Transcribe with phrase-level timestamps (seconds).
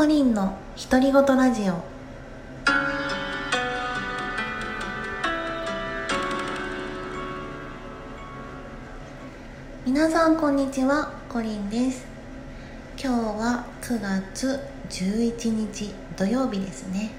[0.00, 0.56] コリンの
[0.90, 1.74] 独り言ラジオ。
[9.84, 12.06] 皆さんこんにちはコリンです。
[12.98, 14.58] 今日は9月
[14.88, 17.10] 11日土曜日ですね。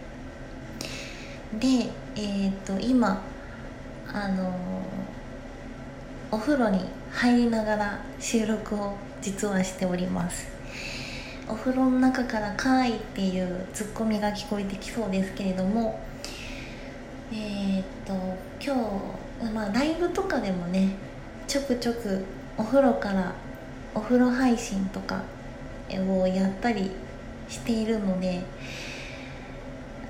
[1.60, 3.22] でえっ、と今
[4.12, 4.56] あのー
[6.32, 10.48] お風呂に入りながら収録を実はしております。
[11.52, 16.00] お風呂の中から「かい」っていうツッコミが聞こえてきそうですけれども
[17.34, 18.14] えーっと
[18.64, 18.74] 今
[19.44, 20.94] 日まあライブとかでもね
[21.48, 22.24] ちょくちょく
[22.58, 23.34] お風呂から
[23.94, 25.24] お風呂配信とか
[25.90, 26.90] をやったり
[27.50, 28.42] しているので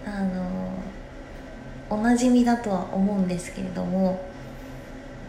[0.05, 0.69] あの
[1.89, 4.23] おなじみだとは思うんですけれども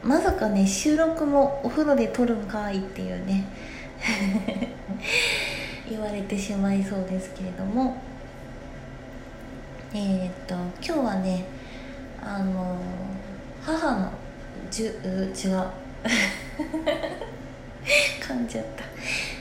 [0.02, 3.47] まさかね収録もお風呂で撮るんかいっていうね。
[5.89, 7.97] 言われてしまいそうですけれども。
[9.95, 11.45] えー、っと今日はね
[12.24, 12.79] あの
[13.63, 14.11] 母の
[14.71, 15.66] じゅう違う。
[18.21, 18.85] 噛んじゃった。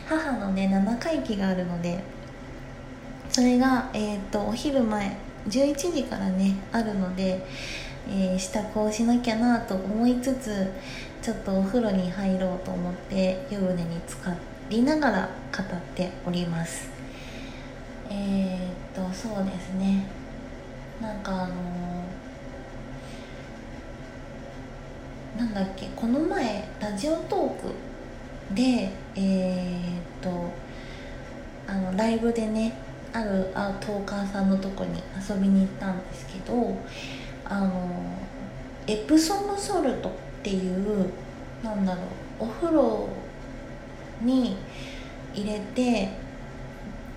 [0.08, 2.03] 母のね7回忌があるので
[3.30, 5.16] それが、えー、っとお昼前
[5.48, 7.44] 11時からねあるので
[8.09, 10.72] えー、支度をしなきゃなと思いつつ
[11.22, 14.36] ちょっとお風呂に入ろうと思って湯船に浸かっ
[14.72, 16.89] りながら語っております。
[18.09, 20.05] えー、っとそうですね。
[21.02, 27.49] なんかあのー、なんだっけこの前ラジオトー
[28.49, 30.30] クでえー、っと
[31.67, 32.73] あのライブでね
[33.14, 36.77] あるあトーカーさんのとこに遊びに行ったんですけど
[37.44, 37.89] あの
[38.88, 40.11] エプソムソルトっ
[40.44, 41.11] ていう
[41.64, 42.02] なんだろ
[42.39, 43.09] うお風呂
[44.23, 44.58] に
[45.33, 46.09] 入れて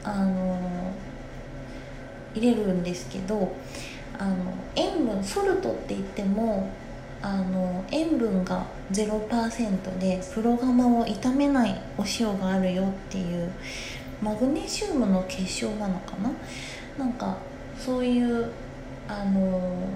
[0.03, 0.93] あの
[2.35, 3.55] 入れるんですけど
[4.19, 6.69] あの塩分ソルトって言っても
[7.23, 13.51] あの塩分が0%でプロガマを傷めないお塩があるよっていう
[14.21, 16.31] マグネシウムの結晶なのかな？
[16.99, 17.37] なんか
[17.79, 18.51] そういう
[19.09, 19.89] あの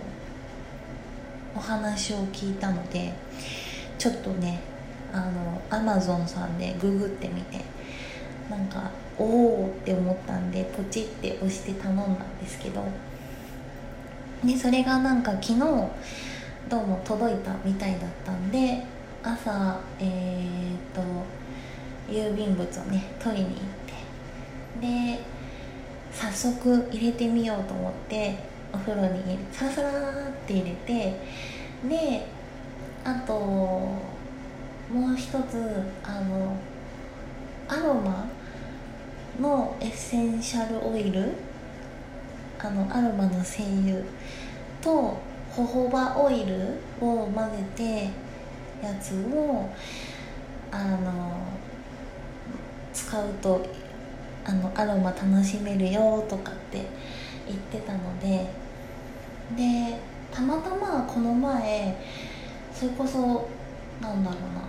[1.54, 3.12] お話を聞いたので
[3.98, 4.60] ちょっとね
[5.12, 7.60] あのアマゾンさんでググってみて
[8.50, 9.24] なんかお
[9.64, 12.84] おって思ったんでポチって押して頼んだんですけど
[14.44, 15.58] でそれがなんか昨日
[16.68, 18.82] どうも届いたみたいだったんで
[19.22, 21.02] 朝えー、っと
[22.12, 23.56] 郵便物をね取りに行っ
[24.80, 25.20] てで
[26.12, 28.36] 早速入れてみようと思って
[28.72, 31.20] お風呂にサラサラって入れて
[31.88, 32.26] で
[33.04, 33.92] あと
[34.92, 35.36] もう一つ
[36.02, 36.56] あの
[37.68, 38.26] アロマ
[39.40, 41.32] のエッセンシャルオイル？
[42.58, 44.02] あのアロマの精油
[44.80, 45.18] と
[45.50, 49.68] ホホバオイルを混ぜてやつを
[50.72, 51.46] あの
[52.92, 53.64] 使うと
[54.44, 56.86] あのアロマ楽しめるよとかって
[57.46, 58.46] 言ってたので。
[59.56, 59.98] で
[60.30, 61.96] たまたまこの前
[62.70, 63.48] それこそ
[63.98, 64.67] なんだろうな。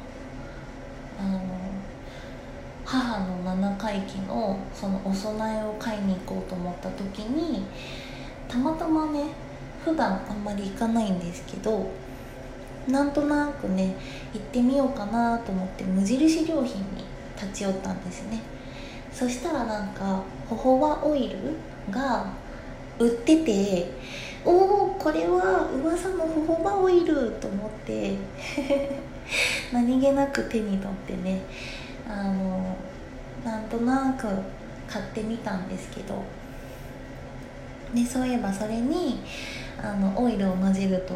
[1.20, 1.40] あの
[2.86, 7.66] 母の7回忌のそのお供えを買いに行こうと思った時に
[8.48, 9.26] たまたまね
[9.84, 11.92] 普段あんまり行かないんですけど
[12.88, 13.96] なんとなくね
[14.34, 17.04] 行ってみようかなと思って無印良品に
[17.36, 18.42] 立ち寄ったんですね。
[19.12, 21.38] そしたらなんかホホバオイル
[21.92, 22.26] が
[22.98, 23.92] 売ってて
[24.46, 28.16] おおこれは噂のホホバオイルと思って。
[29.72, 31.42] 何気なく手に取ってね
[32.08, 32.76] あの
[33.44, 34.28] なんとなく
[34.88, 36.24] 買ってみたんですけど
[37.94, 39.22] でそういえばそれに
[39.82, 41.16] あのオイルを混ぜると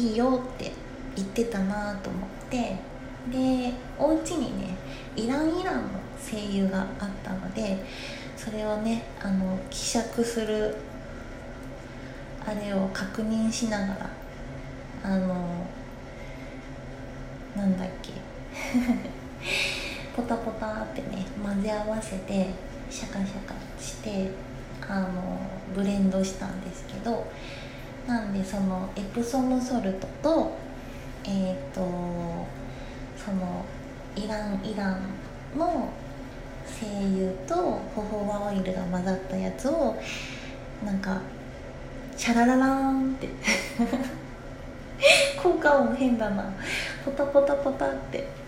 [0.00, 0.72] いいよって
[1.16, 2.76] 言ってたなと思って
[3.30, 4.76] でお家にね
[5.16, 5.88] イランイランの
[6.18, 7.84] 精油があったので
[8.36, 10.74] それをねあの希釈する
[12.44, 14.10] あれを確認しながら
[15.04, 15.66] あの
[17.56, 18.12] なんだっけ？
[20.16, 22.50] ポタポタってね混ぜ合わせて
[22.90, 24.30] シャカシャカして
[24.88, 25.38] あの
[25.74, 27.26] ブレンドしたんですけど
[28.06, 30.52] なんでそのエプソムソルトと
[31.24, 31.80] えっ、ー、と
[33.16, 33.64] その
[34.14, 34.98] イランイラン
[35.58, 35.88] の
[36.66, 37.54] 精油と
[37.94, 39.96] ホホバオイルが混ざったやつを
[40.84, 41.20] なんか
[42.16, 43.28] シャラララーンって
[45.42, 46.52] 効果音変だな。
[47.04, 48.28] ポタポタポタって。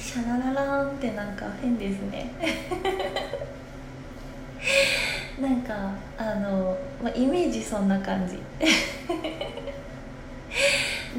[0.00, 2.32] シャラララーンってなんか変ですね。
[5.40, 8.38] なんかあの、まあ、イメージそんな感じ。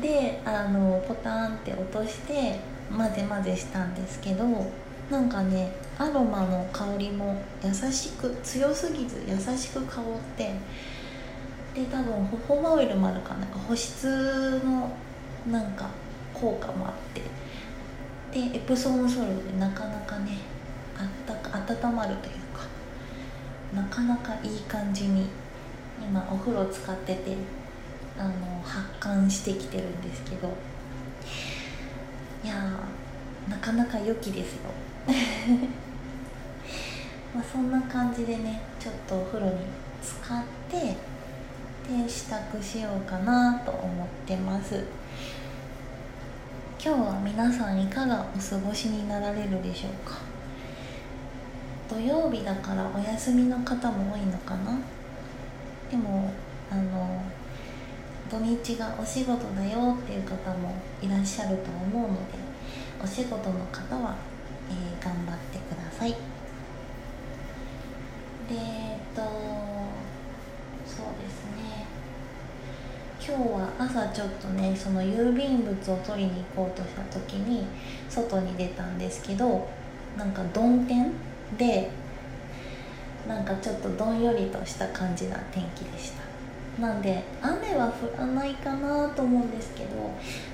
[0.02, 2.60] であのポタンって落として
[2.96, 4.46] 混ぜ混ぜしたんですけど
[5.10, 10.04] なんかねアロマの香りも優しく強すぎず優しく香っ
[10.36, 10.54] て
[11.78, 14.92] で多分ホホバオイルもあるかなんか保湿の
[15.52, 15.88] なんか
[16.34, 17.22] 効果もあって。
[18.30, 20.40] でエプソムソルトでなかなかね
[20.98, 21.58] あったか
[21.88, 22.68] 温まるというか
[23.74, 25.28] なかなかいい感じに
[26.02, 27.38] 今お風呂使ってて
[28.20, 30.50] あの発汗してきてるんですけど。
[32.44, 32.56] いや
[33.50, 34.72] なかなか良きですよ。
[37.36, 39.54] まあそんな感じでねちょっとお風呂に
[40.02, 40.96] 使って
[41.88, 44.84] で支度しようかなと思ってます。
[46.84, 50.18] 今日は皆さんいかがお過ごしになられるでしょうか？
[51.90, 54.78] 土曜日だからお休みの方も多いのかな？
[55.90, 56.30] でも
[56.70, 57.22] あの
[58.30, 62.34] 土日がお仕事だよっていう方もいらっしゃると思うので
[63.02, 64.18] お仕事の方は、
[64.70, 66.10] えー、頑張ってください。
[66.10, 66.16] で
[73.80, 77.68] 朝ちょっとねその郵便物を取りに行こうとした時に
[78.10, 79.68] 外に出たんですけど
[80.18, 81.12] なんか曇天
[81.58, 81.90] で
[83.28, 86.28] なんかちょっとどんよりとした感じな天気でした。
[86.82, 90.12] なんで雨は降らないかなと思うんですけど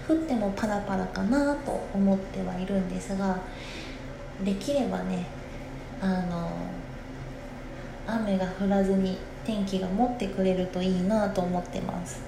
[0.08, 3.38] 降ってもパラパラかなと思ってはいるんですが
[4.44, 5.26] できればね
[6.02, 6.50] あの
[8.08, 12.22] 雨が降らずに天気が持ってくれるといいなと思ってます。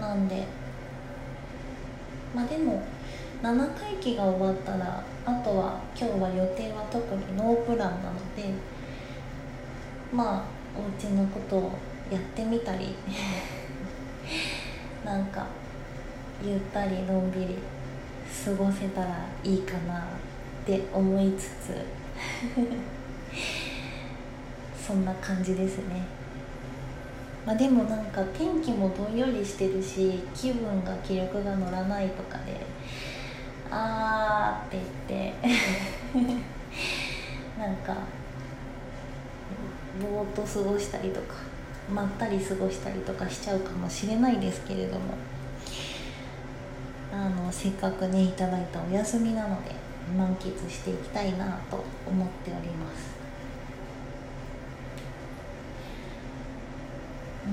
[0.00, 0.44] なんで。
[2.34, 2.82] まあでも
[3.42, 8.52] 7回忌が終わったらあとは今日は予定は特にノープランなので
[10.12, 10.44] まあ
[10.76, 11.72] お家のことを
[12.10, 12.94] やってみたり
[15.04, 15.46] なんか
[16.42, 17.58] ゆったりのんびり
[18.44, 20.04] 過ごせたらいいかなっ
[20.66, 21.84] て思いつつ
[24.86, 26.17] そんな感じですね。
[27.48, 32.60] まあでもなんか天気もどんよりしてるし気分が気力が乗らないとかで
[33.70, 34.78] あーって
[35.08, 35.34] 言って
[37.58, 37.96] なんか
[39.98, 41.36] ぼーっと過ごしたりとか
[41.90, 45.14] まったり過ごしたりとかしちゃうかもしれないですけれども
[47.10, 49.70] あのせっかくねいただいたお休みなので
[50.14, 53.17] 満喫していきたいなと思っております。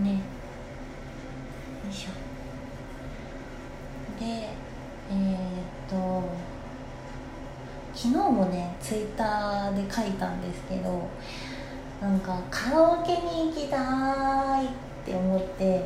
[0.03, 0.11] ね。
[0.13, 0.17] よ
[1.89, 2.25] いしょ。
[4.19, 6.23] でえー、っと
[7.93, 11.07] 昨日もねツイッターで書いたんですけど
[12.01, 14.69] なんかカラオケに行きたいっ
[15.05, 15.85] て思って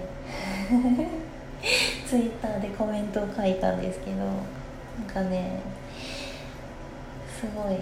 [2.07, 4.33] ツイッターでコメントを書いたんですけどなん
[5.07, 5.59] かね
[7.39, 7.77] すごい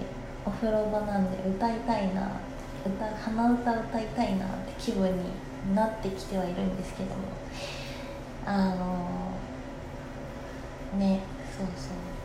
[0.46, 2.32] お風呂場なんで歌いたいな
[2.86, 7.16] 歌鼻歌歌いたいなって気分になってきてはいるんですけども。
[8.46, 9.32] あの
[10.98, 11.20] ね
[11.58, 12.18] そうそう。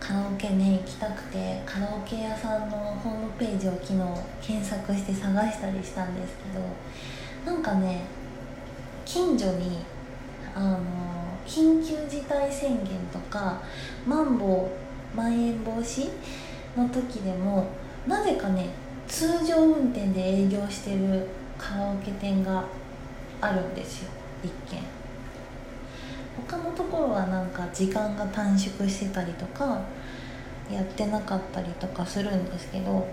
[0.00, 3.98] カラオケね行きたくてカラオケ屋さんのホームページを昨日
[4.42, 8.02] 検索して探したりしたんですけどなんかね
[9.06, 9.78] 近所に
[10.54, 10.78] あの
[11.46, 13.62] 緊急事態宣言とか
[14.06, 14.68] マンボ
[15.14, 16.10] ウまん延防止
[16.76, 17.68] の時でも
[18.06, 18.68] なぜかね
[19.08, 22.64] 通常運転で営業してるカラオケ店が
[23.40, 24.10] あるんですよ
[24.42, 24.80] 一軒。
[26.36, 29.80] 他のところはなんか時間が短縮してたりとか
[30.70, 33.06] やってなかったりとかするんですけど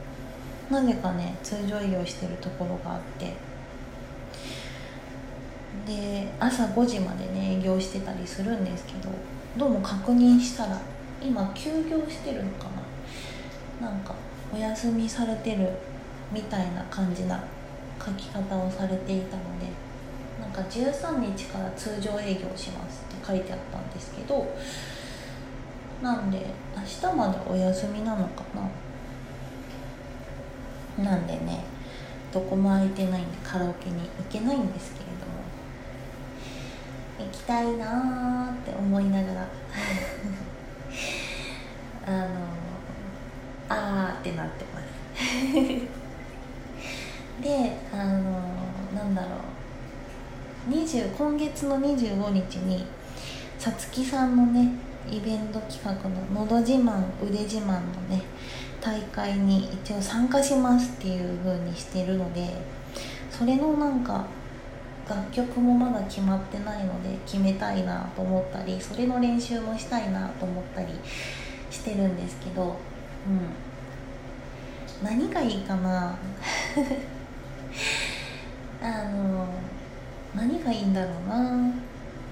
[0.70, 3.34] なぜかね通常営業してるところがあって。
[5.86, 9.10] で朝5時までね営業してたりするんですけど
[9.58, 10.80] どうも確認したら
[11.22, 12.66] 今休業してるのか
[13.82, 13.90] な。
[13.90, 14.14] なんか
[14.54, 15.70] お休みされてる
[16.32, 17.44] みたいな感じな
[18.04, 19.68] 書き方をされていたので
[20.40, 24.48] なんか13日から通常営業しますって書いてあったんですけど
[26.02, 28.44] なんで明日までお休みなのか
[30.98, 31.04] な？
[31.04, 31.64] なんでね
[32.34, 35.32] どこも空いてないんでカラオケに行けないんですけれども
[37.20, 39.48] 行きたいなーって思いながら。
[42.08, 42.28] あの
[43.72, 44.86] あーってなってます。
[47.42, 48.14] であの
[48.96, 49.32] なんだろう。
[50.70, 52.86] 20今月の25日に
[53.58, 54.70] さつきさんのね
[55.10, 58.22] イベント企画の「のど自慢腕自慢」のね
[58.80, 62.48] 大会に一応参加しますっていう風にしてるので
[63.32, 64.26] それのなんか
[65.10, 70.88] 楽曲もまだ決まってないので決めたいなと思ったりそれの練習もしたいなと思ったり
[71.72, 72.78] してるんですけど
[73.28, 73.40] うん。
[75.04, 76.16] 何がいいかな？
[78.82, 79.48] あの
[80.36, 81.72] 何がいいんだろうな？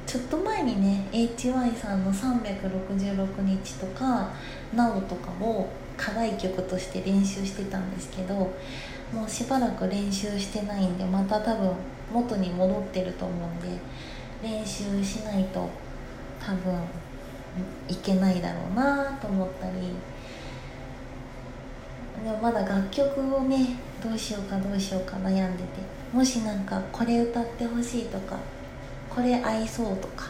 [0.05, 4.29] ちょっと前にね HY さんの366日とか
[4.73, 8.51] NOW とかを課題曲として練習してたんですけども
[9.27, 11.71] うしばらく練習してないんでまた多分
[12.11, 13.67] 元に戻ってると思うんで
[14.41, 15.69] 練習しないと
[16.39, 16.73] 多分
[17.87, 19.93] いけないだろうなと思ったり
[22.23, 25.99] でもまだ楽曲をねどうしようかどうしようか悩んでて。
[26.11, 28.37] もしなんかこれ歌ってほしいとか
[29.09, 30.25] これ合いそうとか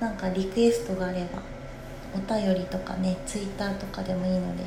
[0.00, 1.40] なんかリクエストがあれば
[2.12, 4.64] お便りとかねツイッターとかでもいいので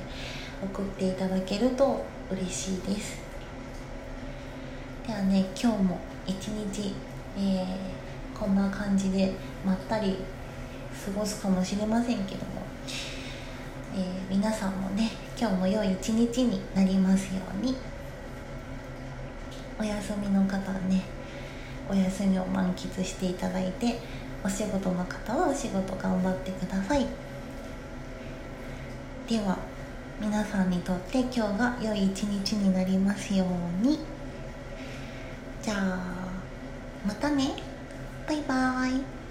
[0.63, 3.21] 送っていただけると嬉しいです。
[5.05, 6.95] ではね今日も一日、
[7.37, 9.33] えー、こんな感じで
[9.65, 10.17] まったり
[11.05, 12.61] 過ごすかもしれませんけども、
[13.93, 17.75] えー、皆さんもね今日も良い一日になりますように。
[19.79, 21.01] お休みの方はね
[21.89, 23.99] お休みを満喫していただいて
[24.43, 27.05] お仕事の方はお仕事頑張ってください。
[29.27, 29.57] では
[30.21, 33.99] 皆さんにとって今日が良い一日になりますように。
[35.61, 35.99] じゃあ
[37.05, 37.51] またね。
[38.27, 39.22] バイバーイ。